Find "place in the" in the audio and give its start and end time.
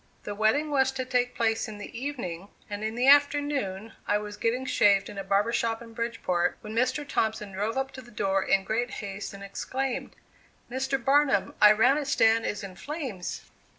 1.35-1.95